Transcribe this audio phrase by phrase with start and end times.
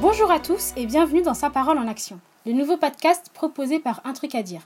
[0.00, 4.00] Bonjour à tous et bienvenue dans Sa parole en action, le nouveau podcast proposé par
[4.04, 4.62] Un truc à dire.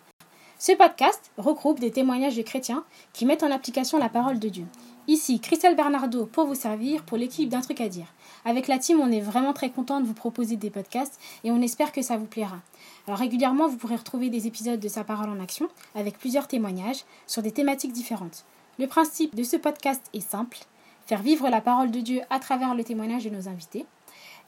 [0.60, 4.64] Ce podcast regroupe des témoignages de chrétiens qui mettent en application la parole de Dieu.
[5.08, 8.06] Ici, Christelle Bernardo pour vous servir pour l'équipe d'un truc à dire.
[8.44, 11.60] Avec la team, on est vraiment très content de vous proposer des podcasts et on
[11.60, 12.60] espère que ça vous plaira.
[13.08, 15.66] Alors régulièrement, vous pourrez retrouver des épisodes de Sa parole en action
[15.96, 18.44] avec plusieurs témoignages sur des thématiques différentes.
[18.78, 20.58] Le principe de ce podcast est simple,
[21.06, 23.84] faire vivre la parole de Dieu à travers le témoignage de nos invités.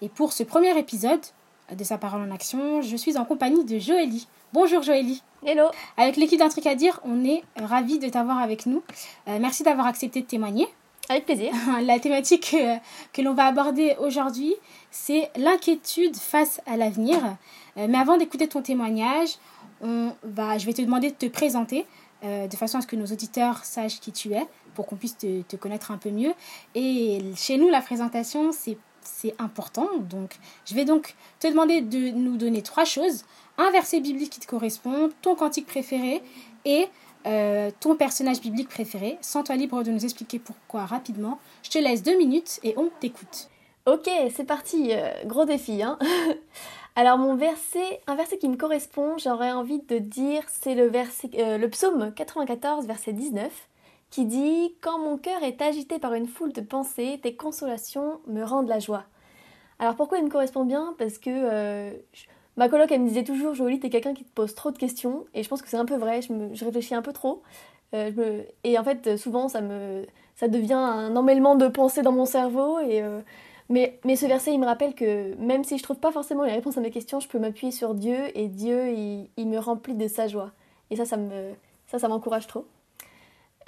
[0.02, 1.20] Et pour ce premier épisode
[1.73, 4.28] de Sa parole en action, je suis en compagnie de Joélie.
[4.52, 5.22] Bonjour Joélie.
[5.45, 5.69] Hello.
[5.96, 8.82] Avec l'équipe d'un truc à dire, on est ravis de t'avoir avec nous.
[9.27, 10.69] Euh, merci d'avoir accepté de témoigner.
[11.09, 11.52] Avec plaisir.
[11.82, 12.77] La thématique euh,
[13.14, 14.55] que l'on va aborder aujourd'hui,
[14.91, 17.16] c'est l'inquiétude face à l'avenir.
[17.78, 19.30] Euh, mais avant d'écouter ton témoignage,
[19.80, 21.86] on va, je vais te demander de te présenter
[22.22, 24.44] de façon à ce que nos auditeurs sachent qui tu es,
[24.74, 26.33] pour qu'on puisse te, te, connaître un peu mieux.
[26.74, 29.88] Et chez nous, la présentation, c'est c'est important.
[30.00, 33.24] Donc, je vais donc te demander de nous donner trois choses.
[33.58, 36.22] Un verset biblique qui te correspond, ton cantique préféré
[36.64, 36.88] et
[37.27, 39.18] euh, ton personnage biblique préféré.
[39.20, 41.38] Sens-toi libre de nous expliquer pourquoi rapidement.
[41.62, 43.48] Je te laisse deux minutes et on t'écoute.
[43.86, 44.90] Ok, c'est parti.
[44.92, 45.82] Euh, gros défi.
[45.82, 45.98] Hein
[46.96, 51.30] Alors mon verset, un verset qui me correspond, j'aurais envie de dire, c'est le, verset,
[51.38, 53.50] euh, le psaume 94, verset 19
[54.10, 58.42] qui dit Quand mon cœur est agité par une foule de pensées, tes consolations me
[58.42, 59.04] rendent la joie.
[59.78, 60.94] Alors pourquoi il me correspond bien?
[60.98, 61.92] Parce que euh,
[62.56, 65.27] ma coloc elle me disait toujours Jolie, t'es quelqu'un qui te pose trop de questions,
[65.34, 67.42] et je pense que c'est un peu vrai, je, réfléchis un peu trop.
[67.94, 72.27] Euh, et en fait, souvent, ça, me, ça devient un emmêlement de pensées dans mon
[72.27, 72.80] cerveau.
[72.80, 73.20] Et, euh,
[73.68, 76.52] mais, mais ce verset, il me rappelle que même si je trouve pas forcément les
[76.52, 79.94] réponses à mes questions, je peux m'appuyer sur Dieu et Dieu, il, il, me remplit
[79.94, 80.52] de sa joie.
[80.90, 81.52] Et ça, ça me,
[81.86, 82.66] ça, ça m'encourage trop.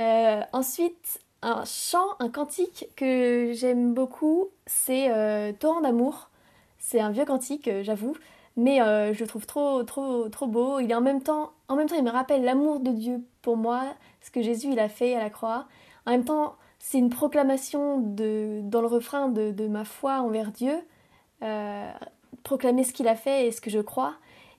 [0.01, 6.31] Euh, ensuite, un chant, un cantique que j'aime beaucoup, c'est euh, Torrent d'amour.
[6.79, 8.15] C'est un vieux cantique, euh, j'avoue,
[8.57, 10.81] mais je le trouve trop, trop, trop beau.
[10.81, 13.57] Il est en même temps, en même temps, il me rappelle l'amour de Dieu pour
[13.57, 13.85] moi,
[14.21, 15.67] ce que Jésus il a fait à la croix.
[16.07, 20.77] En même temps, c'est une proclamation de, dans le refrain de ma foi envers Dieu,
[22.43, 24.15] proclamer ce qu'il a fait et ce que je crois.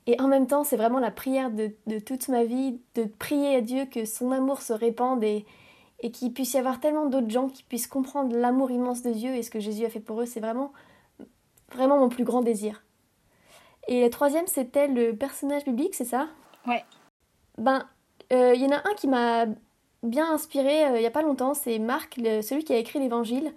[0.08, 3.62] Et en même temps, c'est vraiment la prière de, toute ma vie, de prier à
[3.62, 5.46] Dieu que son amour se répande et,
[6.02, 9.36] et qu'il puisse y avoir tellement d'autres gens qui puissent comprendre l'amour immense de Dieu
[9.36, 10.26] et ce que Jésus a fait pour eux.
[10.26, 10.72] C'est vraiment,
[11.72, 12.84] vraiment mon plus grand désir.
[13.88, 16.28] Et la troisième, c'était le personnage biblique, c'est ça?
[16.68, 16.84] Ouais.
[17.58, 17.88] Ben,
[18.31, 19.46] euh, il y en a un qui m'a
[20.04, 23.54] bien inspiré euh, il n'y a pas longtemps, c'est Marc, celui qui a écrit l'Évangile.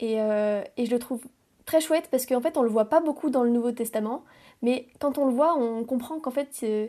[0.00, 1.22] Et, euh, et je le trouve
[1.66, 4.24] très chouette parce qu'en fait, on le voit pas beaucoup dans le Nouveau Testament.
[4.64, 6.88] Mais quand on le voit, on comprend qu'en fait, euh,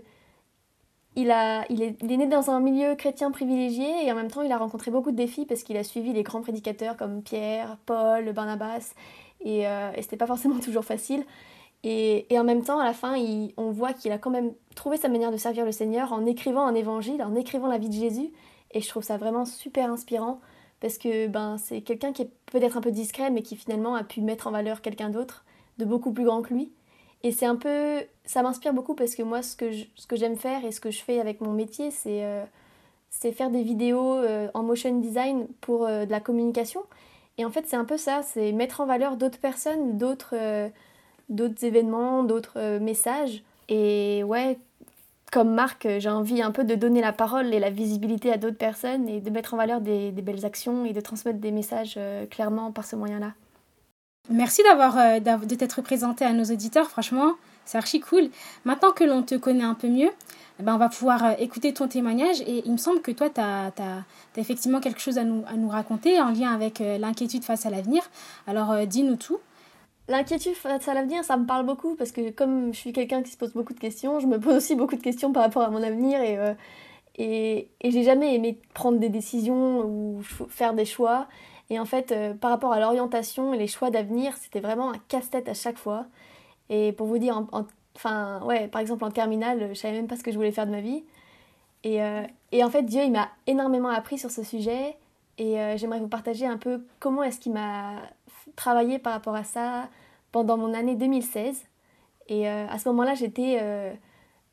[1.18, 4.92] il, est, né dans un milieu chrétien privilégié et en même temps, il a rencontré
[4.92, 8.94] beaucoup de défis parce qu'il a suivi les grands prédicateurs comme Pierre, Paul, Barnabas.
[9.42, 11.26] Et, euh, et c'était pas forcément toujours facile.
[11.84, 13.16] Et, et, en même temps, à la fin,
[13.58, 16.66] on voit qu'il a quand même trouvé sa manière de servir le Seigneur en écrivant
[16.66, 18.32] un évangile, en écrivant la vie de Jésus.
[18.72, 20.40] Et je trouve ça vraiment super inspirant
[20.80, 24.06] parce que ben, c'est quelqu'un qui est peut-être un peu discret, mais qui finalement a
[24.06, 25.44] pu mettre en valeur quelqu'un d'autre,
[25.78, 26.72] de beaucoup plus grand que lui.
[27.26, 28.04] Et c'est un peu.
[28.26, 29.72] Ça m'inspire beaucoup parce que moi, ce que,
[30.16, 32.46] j'aime faire et ce que je fais avec mon métier, c'est euh,
[33.10, 36.84] faire des vidéos euh, en motion design pour euh, de la communication.
[37.40, 40.36] Et en fait, c'est un peu ça c'est mettre en valeur d'autres personnes, d'autres
[41.64, 43.44] événements, d'autres messages.
[43.70, 44.60] Et ouais,
[45.32, 48.58] comme marque, j'ai envie un peu de donner la parole et la visibilité à d'autres
[48.58, 52.00] personnes et de mettre en valeur des belles actions et de transmettre des messages
[52.30, 53.34] clairement par ce moyen-là.
[54.30, 58.30] Merci d'avoir euh, de t'être présenté à nos auditeurs, franchement, c'est archi cool.
[58.64, 60.10] Maintenant que l'on te connaît un peu mieux,
[60.60, 63.30] eh ben, on va pouvoir euh, écouter ton témoignage et il me semble que toi,
[63.30, 63.72] tu as,
[64.36, 67.70] effectivement quelque chose à nous, à nous raconter en lien avec euh, l'inquiétude face à
[67.70, 68.02] l'avenir.
[68.48, 69.38] Alors, dis-nous tout.
[70.08, 73.32] L'inquiétude face à l'avenir, ça me parle beaucoup parce que comme je suis quelqu'un qui
[73.32, 75.70] se pose beaucoup de questions, je me pose aussi beaucoup de questions par rapport à
[75.70, 76.38] mon avenir et,
[77.18, 81.28] et, et j'ai jamais aimé prendre des décisions ou faire des choix.
[81.70, 84.98] Et en fait, euh, par rapport à l'orientation et les choix d'avenir, c'était vraiment un
[85.08, 86.06] casse-tête à chaque fois.
[86.70, 87.44] Et pour vous dire,
[87.96, 90.68] enfin, ouais, par exemple en terminale, je savais même pas ce que je voulais faire
[90.68, 91.04] de ma vie.
[91.84, 94.98] Et, euh, et en fait, Dieu, il m'a énormément appris sur ce sujet.
[95.38, 97.96] Et euh, j'aimerais vous partager un peu comment est-ce qu'il m'a
[98.56, 99.90] travaillé par rapport à ça
[100.32, 101.64] pendant mon année 2016.
[102.28, 103.62] Et à ce moment-là, j'étais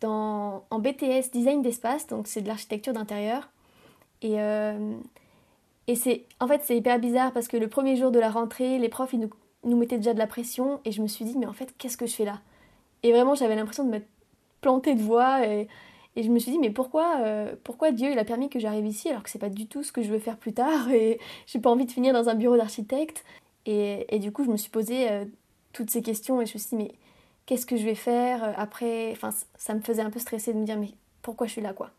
[0.04, 3.48] en BTS Design d'espace, donc c'est de l'architecture d'intérieur.
[4.20, 4.38] Et
[5.92, 8.88] et en fait, c'est hyper bizarre parce que le premier jour de la rentrée, les
[8.88, 9.28] profs, ils
[9.64, 11.96] nous, mettaient déjà de la pression et je me suis dit, mais en fait, qu'est-ce
[11.96, 12.40] que je fais là?
[13.02, 14.00] Et vraiment, j'avais l'impression de me
[14.60, 15.68] planter de voix et,
[16.16, 19.08] je me suis dit, mais pourquoi, euh, pourquoi Dieu il a permis que j'arrive ici
[19.08, 21.58] alors que c'est pas du tout ce que je veux faire plus tard et j'ai
[21.58, 23.24] pas envie de finir dans un bureau d'architecte?
[23.64, 25.24] Et, du coup, je me suis posé euh,
[25.72, 26.92] toutes ces questions et je me suis dit, mais
[27.46, 29.12] qu'est-ce que je vais faire après?
[29.12, 30.90] Enfin, ça me faisait un peu stresser de me dire, mais
[31.22, 31.90] pourquoi je suis là, quoi?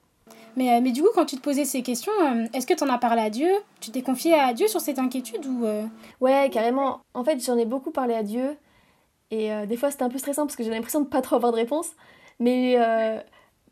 [0.55, 2.11] Mais, mais du coup, quand tu te posais ces questions,
[2.53, 3.50] est-ce que tu en as parlé à Dieu?
[3.79, 5.65] Tu t'es confié à Dieu sur cette inquiétude ou
[6.21, 7.01] Ouais, carrément.
[7.13, 8.55] En fait, j'en ai beaucoup parlé à Dieu.
[9.31, 11.51] Et des fois, c'était un peu stressant parce que j'ai l'impression de pas trop avoir
[11.51, 11.89] de réponse.
[12.39, 12.77] Mais,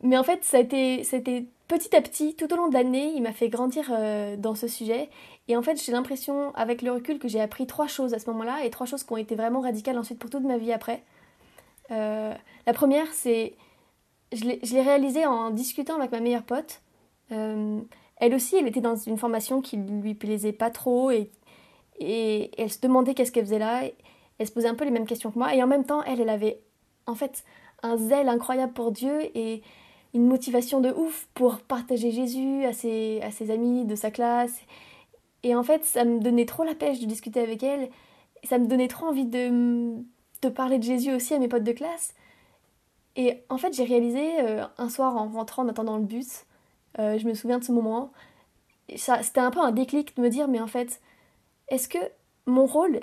[0.02, 1.46] mais en fait, ça a, été, ça a été
[1.78, 4.68] petit à petit, tout au long de l'année, il m'a fait grandir euh, dans ce
[4.68, 5.08] sujet.
[5.48, 8.28] Et en fait, j'ai l'impression, avec le recul, que j'ai appris trois choses à ce
[8.30, 11.02] moment-là, et trois choses qui ont été vraiment radicales ensuite pour toute ma vie après.
[11.90, 12.34] Euh,
[12.66, 13.54] la première, c'est.
[14.32, 16.80] Je l'ai réalisé en discutant avec ma meilleure pote.
[17.32, 17.80] Euh,
[18.16, 21.30] elle aussi, elle était dans une formation qui lui plaisait pas trop, et,
[22.00, 23.82] elle se demandait qu'est-ce qu'elle faisait là.
[24.38, 26.20] elle se posait un peu les mêmes questions que moi, et en même temps, elle,
[26.20, 26.60] elle avait
[27.06, 27.44] en fait
[27.82, 29.62] un zèle incroyable pour Dieu, et
[30.14, 34.60] une motivation de ouf pour partager Jésus à ses, amis de sa classe.
[35.42, 37.88] Et en fait, ça me donnait trop la pêche de discuter avec elle.
[38.44, 39.96] Ça me donnait trop envie de,
[40.42, 42.14] de parler de Jésus aussi à mes potes de classe.
[43.16, 46.44] Et en fait, j'ai réalisé euh, un soir en rentrant, en attendant le bus,
[46.98, 48.12] euh, je me souviens de ce moment,
[48.96, 51.00] c'était un peu un déclic de me dire, mais en fait,
[51.68, 51.98] est-ce que
[52.46, 53.00] mon rôle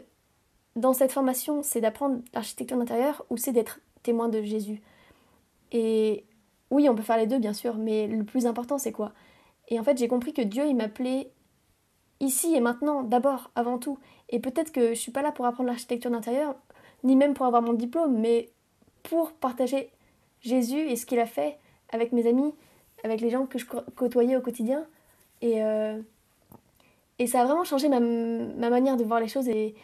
[0.75, 4.81] dans cette formation, c'est d'apprendre l'architecture d'intérieur ou c'est d'être témoin de Jésus?
[5.71, 6.25] Et
[6.71, 9.13] oui, on peut faire les deux, bien sûr, mais le plus important, c'est quoi?
[9.67, 11.31] Et en fait, j'ai compris que Dieu, il m'appelait
[12.19, 13.99] ici et maintenant, d'abord, avant tout.
[14.29, 16.55] Et peut-être que je suis pas là pour apprendre l'architecture d'intérieur,
[17.03, 18.51] ni même pour avoir mon diplôme, mais
[19.03, 19.91] pour partager
[20.41, 21.57] Jésus et ce qu'il a fait
[21.91, 22.53] avec mes amis,
[23.03, 24.85] avec les gens que je côtoyais au quotidien.
[25.41, 25.97] Et, euh,
[27.17, 29.47] et ça a vraiment changé ma, ma, manière de voir les choses.
[29.47, 29.75] Et,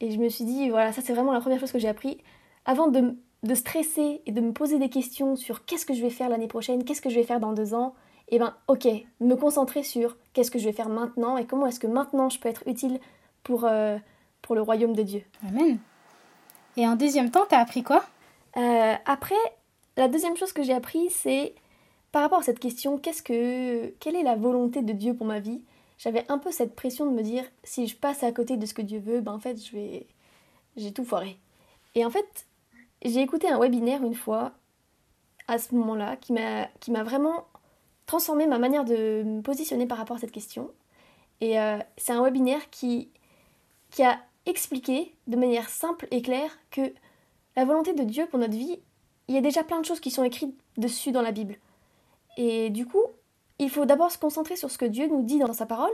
[0.00, 2.18] et je me suis dit, voilà, ça c'est vraiment la première chose que j'ai appris.
[2.66, 6.10] Avant de de stresser et de me poser des questions sur qu'est-ce que je vais
[6.10, 7.94] faire l'année prochaine, qu'est-ce que je vais faire dans deux ans,
[8.28, 8.88] et eh ben ok,
[9.20, 12.38] me concentrer sur qu'est-ce que je vais faire maintenant et comment est-ce que maintenant je
[12.38, 12.98] peux être utile
[13.42, 13.98] pour, euh,
[14.40, 15.22] pour le royaume de Dieu.
[15.46, 15.78] Amen.
[16.78, 18.02] Et en deuxième temps, t'as appris quoi?
[18.56, 19.34] Euh, Après,
[19.96, 21.54] la deuxième chose que j'ai appris, c'est
[22.12, 25.40] par rapport à cette question, qu'est-ce que, quelle est la volonté de Dieu pour ma
[25.40, 25.62] vie?
[25.98, 28.74] J'avais un peu cette pression de me dire, si je passe à côté de ce
[28.74, 30.06] que Dieu veut, ben en fait, je vais,
[30.76, 31.38] j'ai tout foiré.
[31.94, 32.46] Et en fait,
[33.04, 34.52] j'ai écouté un webinaire une fois,
[35.48, 37.46] à ce moment-là, qui m'a vraiment
[38.06, 40.70] transformé ma manière de me positionner par rapport à cette question.
[41.40, 43.10] Et euh, c'est un webinaire qui,
[43.90, 46.92] qui a expliqué de manière simple et claire que
[47.56, 48.78] la volonté de Dieu pour notre vie,
[49.28, 51.56] il y a déjà plein de choses qui sont écrites dessus dans la Bible.
[52.36, 53.04] Et du coup,
[53.58, 55.92] il faut d'abord se concentrer sur ce que Dieu nous dit dans sa parole,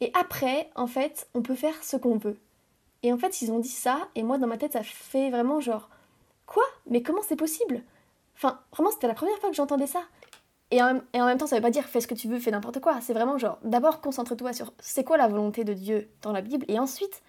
[0.00, 2.38] et après, en fait, on peut faire ce qu'on veut.
[3.02, 5.60] Et en fait, ils ont dit ça, et moi, dans ma tête, ça fait vraiment
[5.60, 5.88] genre,
[6.52, 6.64] Quoi?
[6.86, 7.82] Mais comment c'est possible?
[8.36, 10.02] Enfin, vraiment, c'était la première fois que j'entendais ça.
[10.70, 12.80] Et en, même, temps, ça veut pas dire fais ce que tu veux, fais n'importe
[12.80, 13.00] quoi.
[13.00, 16.64] C'est vraiment genre, d'abord, concentre-toi sur c'est quoi la volonté de Dieu dans la Bible?
[16.68, 17.22] Et ensuite,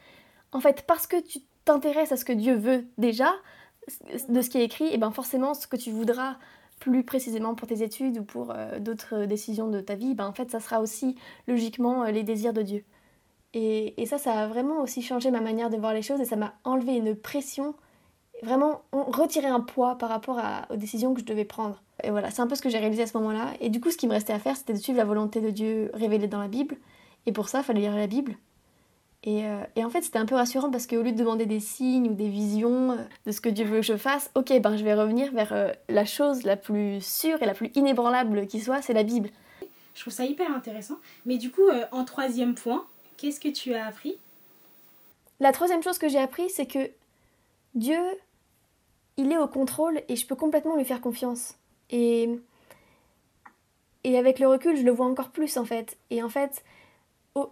[0.52, 3.34] en fait, parce que tu t'intéresses à ce que Dieu veut déjà,
[4.30, 6.38] de ce qui est écrit, et ben forcément, ce que tu voudras
[6.80, 10.34] plus précisément pour tes études ou pour euh, d'autres décisions de ta vie, ben en
[10.34, 11.16] fait, ça sera aussi
[11.48, 12.84] logiquement euh, les désirs de Dieu.
[13.54, 16.26] Et, et, ça, ça a vraiment aussi changé ma manière de voir les choses et
[16.26, 17.76] ça m'a enlevé une pression
[18.44, 20.40] vraiment retirer un poids par rapport
[20.70, 21.82] aux décisions que je devais prendre.
[22.04, 23.54] Et voilà, c'est un peu ce que j'ai réalisé à ce moment-là.
[23.62, 25.50] Et du coup, ce qui me restait à faire, c'était de suivre la volonté de
[25.50, 26.76] Dieu révélée dans la Bible.
[27.26, 28.36] Et pour ça, il fallait lire la Bible.
[29.24, 31.62] Et, euh, et en fait, c'était un peu rassurant parce qu'au lieu de demander des
[31.62, 34.76] signes ou des visions euh, de ce que Dieu veut que je fasse, ok, ben
[34.76, 38.60] je vais revenir vers euh, la chose la plus sûre et la plus inébranlable qui
[38.60, 39.30] soit, c'est la Bible.
[39.96, 40.98] Je trouve ça hyper intéressant.
[41.26, 44.18] Mais du coup, en troisième point, qu'est-ce que tu as appris?
[45.40, 46.90] La troisième chose que j'ai appris, c'est que
[47.76, 48.00] Dieu
[49.18, 51.56] il est au contrôle et je peux complètement lui faire confiance.
[51.90, 52.30] Et,
[54.04, 55.98] et avec le recul, je le vois encore plus en fait.
[56.10, 56.64] Et en fait,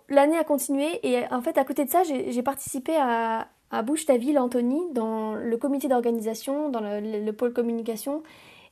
[0.09, 4.05] l'année a continué et en fait, à côté de ça, j'ai participé à, à Bouge
[4.05, 8.21] ta ville, Anthony, dans le comité d'organisation, dans le, pôle communication.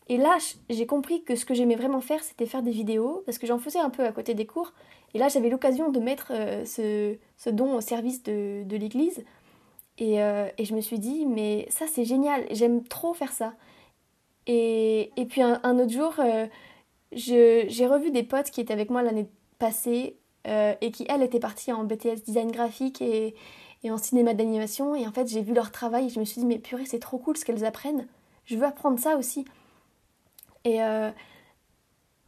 [0.09, 0.37] Et là,
[0.69, 3.59] j'ai compris que ce que j'aimais vraiment faire, c'était faire des vidéos, parce que j'en
[3.59, 4.73] faisais un peu à côté des cours.
[5.13, 9.23] Et là, j'avais l'occasion de mettre euh, ce, ce, don au service de, de l'Église.
[10.01, 13.53] Euh, et, je me suis dit, mais ça c'est génial, j'aime trop faire ça.
[14.47, 16.47] Et, et puis un, autre jour, euh,
[17.11, 19.27] j'ai revu des potes qui étaient avec moi l'année
[19.59, 23.35] passée euh, et qui, elles, étaient parties en BTS design graphique et,
[23.85, 24.95] en cinéma d'animation.
[24.95, 26.99] Et en fait, j'ai vu leur travail et je me suis dit, mais purée, c'est
[26.99, 28.07] trop cool ce qu'elles apprennent.
[28.45, 29.45] Je veux apprendre ça aussi.
[30.65, 30.79] Et,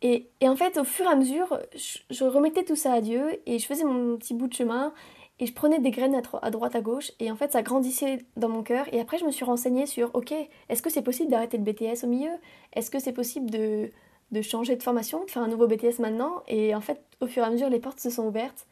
[0.02, 3.02] et, et, en fait, au fur et à mesure, je, je remettais tout ça à
[3.02, 4.94] Dieu et je faisais mon petit bout de chemin.
[5.42, 8.48] Et je prenais des graines à, droite, à gauche, et en fait, ça grandissait dans
[8.48, 8.86] mon cœur.
[8.94, 10.32] Et après, je me suis renseignée sur, ok,
[10.70, 12.30] est-ce que c'est possible d'arrêter le BTS au milieu?
[12.74, 13.90] Est-ce que c'est possible de,
[14.32, 17.44] de, changer de formation, de faire un nouveau BTS maintenant Et en fait, au fur
[17.44, 18.66] et à mesure, les portes se sont ouvertes.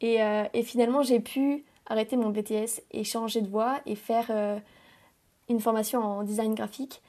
[0.00, 4.26] Et, euh, et finalement, j'ai pu arrêter mon BTS et changer de voie et faire,
[4.30, 4.58] euh,
[5.48, 7.02] une formation en design graphique.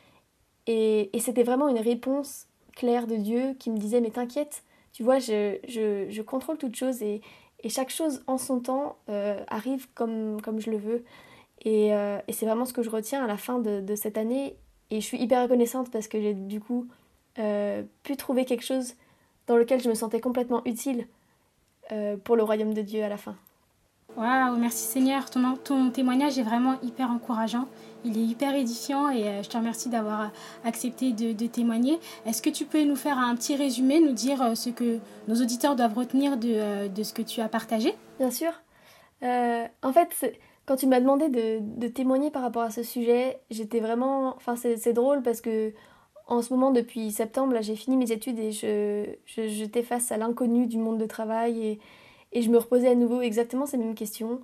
[0.67, 4.63] Et, et c'était vraiment une réponse claire de Dieu qui me disait Mais t'inquiète,
[4.93, 7.21] tu vois, je, je, je, contrôle toute chose et,
[7.63, 11.03] et, chaque chose en son temps euh, arrive comme, comme je le veux.
[11.65, 14.55] Et, et c'est vraiment ce que je retiens à la fin de, de, cette année.
[14.91, 16.87] Et je suis hyper reconnaissante parce que j'ai du coup
[17.39, 18.93] euh, pu trouver quelque chose
[19.47, 21.07] dans lequel je me sentais complètement utile
[21.91, 23.35] euh, pour le royaume de Dieu à la fin.
[24.17, 25.29] Waouh, merci Seigneur.
[25.29, 27.67] Ton, ton témoignage est vraiment hyper encourageant.
[28.03, 30.31] Il est hyper édifiant et euh, je te remercie d'avoir
[30.65, 31.99] accepté de, de témoigner.
[32.25, 35.75] Est-ce que tu peux nous faire un petit résumé, nous dire ce que nos auditeurs
[35.75, 37.95] doivent retenir de, de ce que tu as partagé?
[38.19, 38.51] Bien sûr.
[39.21, 43.79] En fait, quand tu m'as demandé de, de, témoigner par rapport à ce sujet, j'étais
[43.79, 44.35] vraiment...
[44.35, 45.73] Enfin, c'est drôle parce que
[46.29, 50.17] en ce moment, depuis septembre, j'ai fini mes études et je, je j'étais face à
[50.17, 51.79] l'inconnu du monde de travail et,
[52.31, 54.39] et je me reposais à nouveau exactement ces mêmes questions.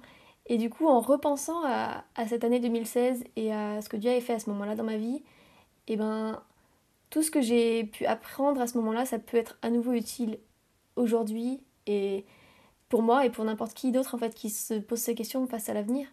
[0.48, 4.10] Et du coup, en repensant à, à, cette année 2016 et à ce que Dieu
[4.10, 5.24] avait fait à ce moment-là dans ma vie,
[5.88, 6.42] et eh ben,
[7.12, 10.40] tout ce que j'ai pu apprendre à ce moment-là, ça peut être à nouveau utile
[10.96, 12.26] aujourd'hui et
[12.90, 15.70] pour moi et pour n'importe qui d'autre en fait qui se pose ces questions face
[15.70, 16.08] à l'avenir.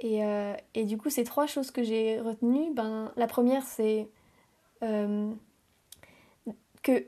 [0.00, 4.08] Et, euh, et, du coup, ces trois choses que j'ai retenues, ben, la première, c'est
[4.82, 5.32] euh,
[6.82, 7.04] que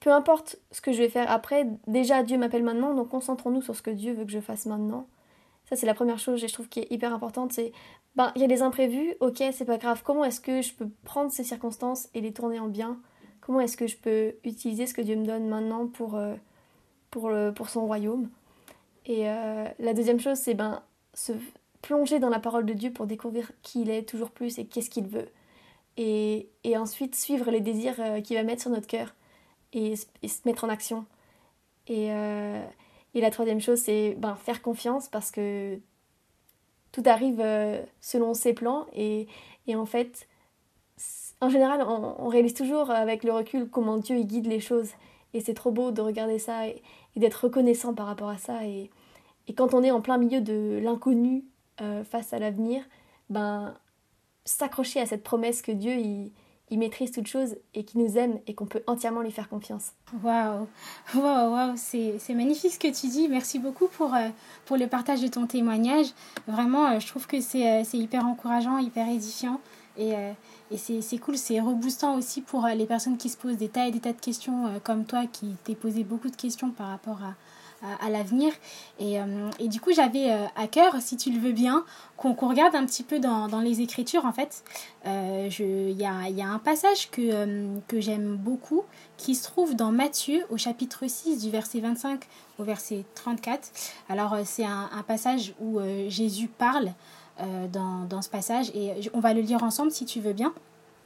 [0.00, 3.76] peu importe ce que je vais faire après, déjà Dieu m'appelle maintenant, donc concentrons-nous sur
[3.76, 5.06] ce que Dieu veut que je fasse maintenant.
[5.68, 7.52] Ça, c'est la première chose, je trouve, qui est hyper importante.
[7.52, 7.72] C'est,
[8.16, 10.02] ben, il y a des imprévus, ok, c'est pas grave.
[10.04, 12.98] Comment est-ce que je peux prendre ces circonstances et les tourner en bien?
[13.40, 16.34] Comment est-ce que je peux utiliser ce que Dieu me donne maintenant pour, euh,
[17.10, 18.28] pour, le, pour son royaume?
[19.06, 20.82] Et euh, la deuxième chose, c'est ben,
[21.14, 21.32] se
[21.80, 24.90] plonger dans la parole de Dieu pour découvrir qui il est toujours plus et qu'est-ce
[24.90, 25.28] qu'il veut.
[25.96, 29.14] Et, et, ensuite suivre les désirs euh, qu'il va mettre sur notre cœur
[29.74, 30.06] et, se
[30.46, 31.04] mettre en action.
[31.86, 32.64] Et, euh,
[33.14, 35.78] et la troisième chose, c'est ben, faire confiance parce que
[36.92, 39.26] tout arrive euh, selon ses plans et,
[39.66, 40.28] et, en fait,
[41.40, 44.90] en général, on, réalise toujours avec le recul comment Dieu guide les choses.
[45.34, 46.82] Et c'est trop beau de regarder ça et,
[47.16, 48.64] d'être reconnaissant par rapport à ça.
[48.64, 48.90] Et,
[49.46, 51.44] et, quand on est en plein milieu de l'inconnu
[52.04, 52.84] face à l'avenir,
[53.28, 53.74] ben,
[54.44, 56.32] s'accrocher à cette promesse que Dieu il,
[56.72, 59.92] il maîtrise toutes choses et qui nous aime et qu'on peut entièrement lui faire confiance.
[60.24, 60.66] Waouh,
[61.14, 63.28] waouh, waouh, c'est magnifique ce que tu dis.
[63.28, 64.30] Merci beaucoup pour, euh,
[64.64, 66.06] pour le partage de ton témoignage.
[66.48, 69.60] Vraiment, euh, je trouve que c'est euh, hyper encourageant, hyper édifiant.
[69.98, 70.14] Et,
[70.70, 73.90] et c'est cool, c'est reboostant aussi pour les personnes qui se posent des tas et
[73.90, 77.34] des tas de questions comme toi qui t'es posé beaucoup de questions par rapport à,
[78.00, 78.52] à, l'avenir.
[78.98, 81.84] Et, euh, et, du coup, j'avais euh, à cœur, si tu le veux bien,
[82.16, 84.62] qu'on qu regarde un petit peu dans, dans, les Écritures, en fait.
[85.04, 88.84] Il euh, y, a, y, a, un passage que, que j'aime beaucoup
[89.16, 92.22] qui se trouve dans Matthieu, au chapitre 6, du verset 25
[92.58, 93.70] au verset 34.
[94.08, 96.92] Alors, c'est un, un, passage où Jésus parle
[97.72, 100.52] dans, dans ce passage et on va le lire ensemble si tu veux bien.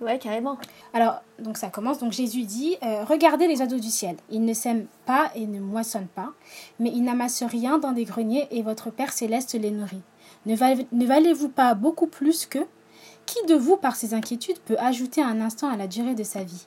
[0.00, 0.58] Ouais, carrément.
[0.92, 1.98] Alors, donc ça commence.
[1.98, 4.16] Donc Jésus dit euh, Regardez les oiseaux du ciel.
[4.30, 6.32] Ils ne sèment pas et ne moissonnent pas,
[6.78, 10.02] mais ils n'amassent rien dans des greniers et votre Père céleste les nourrit.
[10.44, 12.58] Ne, val ne valez-vous pas beaucoup plus que?
[13.24, 16.44] Qui de vous, par ses inquiétudes, peut ajouter un instant à la durée de sa
[16.44, 16.66] vie?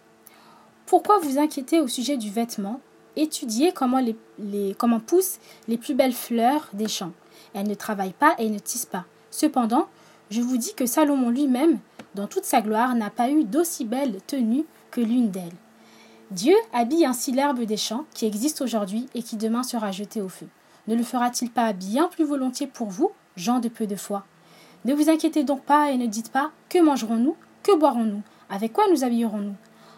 [0.86, 2.81] Pourquoi vous inquiétez au sujet du vêtement?
[3.15, 7.13] Étudiez comment, les, les, comment poussent les plus belles fleurs des champs.
[7.53, 9.05] Elles ne travaillent pas et ne tissent pas.
[9.31, 9.88] Cependant,
[10.29, 11.79] je vous dis que Salomon lui-même,
[12.15, 15.55] dans toute sa gloire, n'a pas eu d'aussi belle tenue que l'une d'elles.
[16.31, 20.29] Dieu habille ainsi l'herbe des champs qui existe aujourd'hui et qui demain sera jetée au
[20.29, 20.48] feu.
[20.88, 24.24] Ne le fera-t-il pas bien plus volontiers pour vous, gens de peu de foi?
[24.86, 27.36] Ne vous inquiétez donc pas et ne dites pas Que mangerons-nous?
[27.63, 28.21] Que boirons-nous?
[28.50, 29.55] Avec quoi nous habillerons-nous?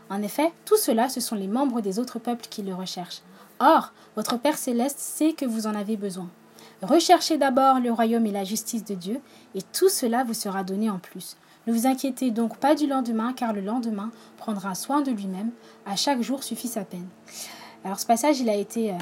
[0.09, 3.21] En effet, tout cela, ce sont les membres des autres peuples qui le recherchent.
[3.59, 6.29] Or, votre Père céleste sait que vous en avez besoin.
[6.81, 9.21] Recherchez d'abord le royaume et la justice de Dieu,
[9.53, 11.37] et tout cela vous sera donné en plus.
[11.67, 15.51] Ne vous inquiétez donc pas du lendemain, car le lendemain prendra soin de lui-même.
[15.85, 17.07] À chaque jour suffit sa peine.
[17.83, 18.97] Alors ce passage, il a été, euh,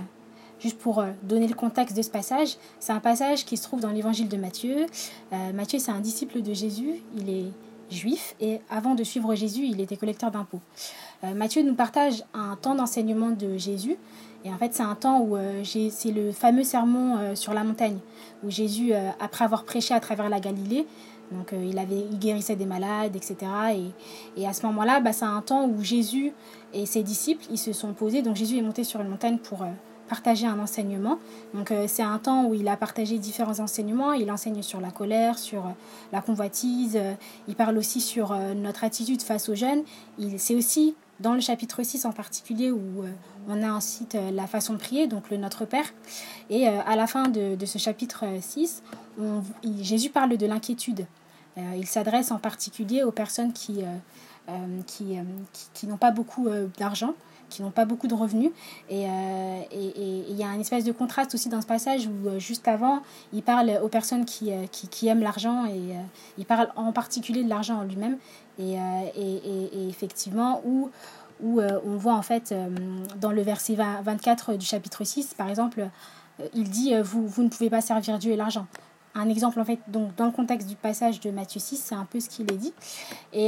[0.60, 3.80] juste pour euh, donner le contexte de ce passage, c'est un passage qui se trouve
[3.80, 4.86] dans l'évangile de Matthieu.
[5.32, 7.52] Euh, Matthieu, c'est un disciple de Jésus, il est
[7.90, 10.62] juif, et avant de suivre Jésus, il était collecteur d'impôts.
[11.24, 13.98] Matthieu nous partage un temps d'enseignement de Jésus,
[14.46, 17.64] et en fait, c'est un temps où euh, c'est le fameux sermon euh, sur la
[17.64, 17.98] montagne,
[18.44, 20.86] où Jésus, euh, après avoir prêché à travers la Galilée,
[21.32, 23.36] donc il, avait, il guérissait des malades, etc.
[23.76, 26.34] Et, et à ce moment-là, bah, c'est un temps où Jésus
[26.74, 28.24] et ses disciples, ils se sont posés.
[28.24, 29.64] Donc Jésus est monté sur une montagne pour
[30.10, 31.20] partager un enseignement.
[31.54, 34.12] Donc c'est un temps où il a partagé différents enseignements.
[34.12, 35.64] Il enseigne sur la colère, sur
[36.12, 37.00] la convoitise.
[37.48, 39.84] il parle aussi sur notre attitude face aux jeunes.
[40.38, 43.12] C'est aussi dans le chapitre 6 en particulier où euh,
[43.48, 45.86] on a ensuite euh, la façon de prier, donc le Notre Père.
[46.50, 48.84] Et euh, à la fin de, ce chapitre 6,
[49.20, 51.06] on, il, Jésus parle de l'inquiétude.
[51.58, 53.82] il s'adresse en particulier aux personnes qui,
[54.88, 55.18] qui,
[55.74, 56.48] qui n'ont pas beaucoup
[56.78, 57.14] d'argent
[57.50, 58.52] qui n'ont pas beaucoup de revenus.
[58.90, 62.40] Et euh, il y a un espèce de contraste aussi dans ce passage où, euh,
[62.40, 63.02] juste avant,
[63.34, 65.96] il parle aux personnes qui, euh, qui, aiment l'argent et
[66.38, 68.18] il parle en particulier de l'argent en lui-même.
[68.60, 68.76] Et,
[69.16, 70.90] et, effectivement, où,
[71.42, 72.54] où on voit en fait
[73.22, 75.88] dans le verset 24 du chapitre 6, par exemple,
[76.54, 78.68] il dit vous, vous ne pouvez pas servir Dieu et l'argent
[79.16, 82.06] un exemple en fait donc dans le contexte du passage de Matthieu 6 c'est un
[82.06, 82.74] peu ce qu'il est dit
[83.34, 83.48] et,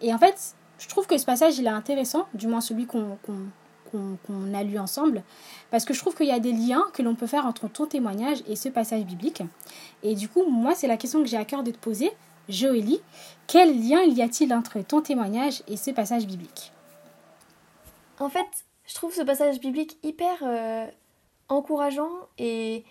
[0.00, 3.18] et en fait je trouve que ce passage, il est intéressant, du moins celui qu'on
[4.54, 5.22] a lu ensemble,
[5.70, 7.86] parce que je trouve qu'il y a des liens que l'on peut faire entre ton
[7.86, 9.42] témoignage et ce passage biblique.
[10.02, 12.10] Et du coup, moi, c'est la question que j'ai à cœur de te poser.
[12.48, 13.00] Joélie,
[13.46, 16.72] quel lien y a-t-il entre ton témoignage et ce passage biblique?
[18.18, 18.46] En fait,
[18.86, 20.86] je trouve ce passage biblique hyper euh,
[21.48, 22.84] encourageant et,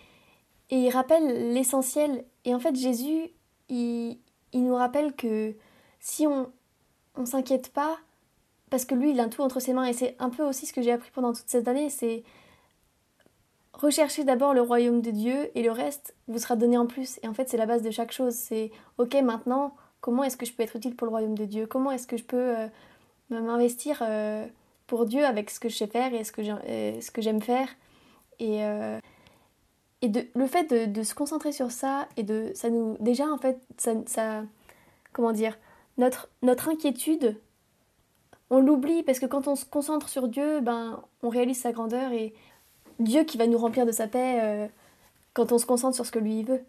[0.70, 2.24] et il rappelle l'essentiel.
[2.44, 3.30] Et en fait, Jésus,
[3.68, 4.18] il,
[4.52, 5.54] il nous rappelle que
[5.98, 6.50] si on,
[7.20, 7.98] on s'inquiète pas
[8.70, 9.84] parce que lui, il a tout entre ses mains.
[9.84, 12.22] Et c'est un peu aussi ce que j'ai appris pendant toute cette année, c'est
[13.72, 17.18] rechercher d'abord le royaume de Dieu et le reste vous sera donné en plus.
[17.22, 18.34] Et en fait, c'est la base de chaque chose.
[18.34, 21.66] C'est, ok, maintenant, comment est-ce que je peux être utile pour le royaume de Dieu?
[21.66, 22.68] Comment est-ce que je peux euh,
[23.30, 24.46] m'investir euh,
[24.86, 26.32] pour Dieu avec ce que je sais faire et ce
[27.10, 27.68] que j'aime faire?
[28.38, 28.98] Et, euh,
[30.02, 32.96] et de, le fait de, se concentrer sur ça, et de ça nous...
[33.00, 33.58] Déjà, en fait,
[34.06, 34.44] ça
[35.12, 35.58] comment dire
[36.00, 37.36] notre, notre inquiétude,
[38.48, 42.12] on l'oublie parce que quand on se concentre sur Dieu, ben, on réalise sa grandeur
[42.12, 42.34] et
[42.98, 44.66] Dieu qui va nous remplir de sa paix euh,
[45.34, 46.62] quand on se concentre sur ce que lui veut.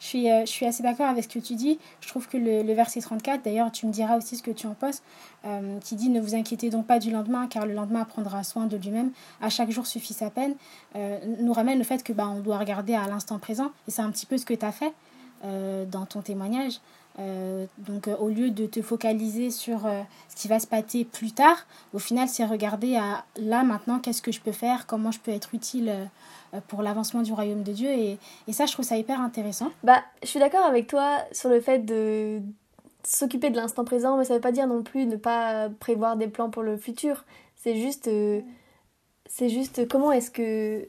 [0.00, 1.78] Je suis, euh, je suis assez d'accord avec ce que tu dis.
[2.00, 4.74] Je trouve que le, verset 34, d'ailleurs, tu me diras aussi ce que tu en
[4.74, 5.02] penses,
[5.44, 8.66] euh, qui dit Ne vous inquiétez donc pas du lendemain, car le lendemain prendra soin
[8.66, 9.12] de lui-même.
[9.40, 10.54] À chaque jour suffit sa peine.
[10.94, 13.72] nous ramène le fait que bah, on doit regarder à l'instant présent.
[13.86, 14.92] Et c'est un petit peu ce que tu as fait
[15.42, 16.80] dans ton témoignage.
[17.18, 21.04] Euh, donc euh, au lieu de te focaliser sur euh, ce qui va se passer
[21.04, 25.10] plus tard, au final c'est regarder à là maintenant qu'est-ce que je peux faire, comment
[25.10, 25.92] je peux être utile
[26.68, 28.18] pour l'avancement du royaume de Dieu et,
[28.48, 29.70] et, ça je trouve ça hyper intéressant.
[29.82, 32.40] Bah je suis d'accord avec toi sur le fait de
[33.02, 36.28] s'occuper de l'instant présent mais ça veut pas dire non plus ne pas prévoir des
[36.28, 37.24] plans pour le futur.
[37.56, 38.08] C'est juste
[39.26, 40.86] c'est juste comment est-ce que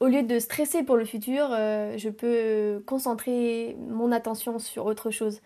[0.00, 5.10] au lieu de stresser pour le futur, euh, je peux concentrer mon attention sur autre
[5.10, 5.40] chose.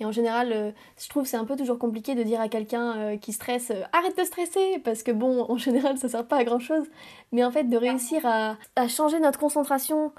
[0.00, 2.96] Et en général, euh, je trouve c'est un peu toujours compliqué de dire à quelqu'un
[2.96, 6.44] euh, qui stresse arrête de stresser parce que bon, en général, ça sert pas à
[6.44, 6.86] grand chose.
[7.32, 8.56] Mais en fait, de réussir à,
[8.88, 10.12] changer notre concentration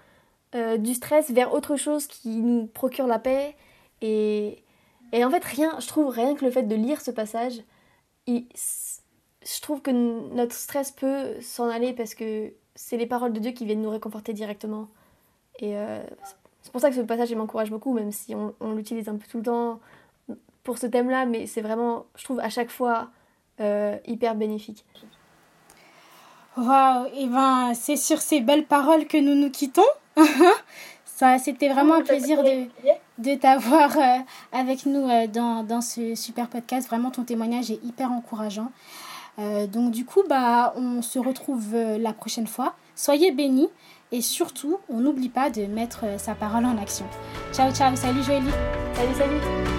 [0.79, 3.57] du stress vers autre chose qui nous procure la paix.
[4.01, 4.63] Et,
[5.11, 7.61] et en fait, rien, je trouve rien que le fait de lire ce passage,
[9.45, 13.51] je trouve que notre stress peut s'en aller parce que c'est les paroles de Dieu
[13.51, 14.87] qui viennent nous réconforter directement.
[15.59, 16.03] Et euh,
[16.61, 19.25] c'est pour ça que ce passage m'encourage beaucoup, même si on, on l'utilise un peu
[19.29, 19.79] tout le temps
[20.63, 23.09] pour ce thème-là, mais c'est vraiment, je trouve, à chaque fois
[23.61, 24.83] euh, hyper bénéfique.
[26.57, 29.81] Waouh, et ben c'est sur ces belles paroles que nous nous quittons.
[31.05, 32.65] Ça, c'était vraiment un plaisir de,
[33.19, 34.17] de t'avoir euh,
[34.51, 36.89] avec nous dans, dans, ce super podcast.
[36.89, 38.69] Vraiment, ton témoignage est hyper encourageant.
[39.39, 42.75] Euh, donc du coup, bah, on se retrouve euh, la prochaine fois.
[42.95, 43.69] Soyez bénis
[44.11, 47.05] et surtout, on n'oublie pas de mettre euh, sa parole en action.
[47.51, 48.51] Ciao, ciao, salut Joëlie.
[48.93, 49.74] Salut, salut.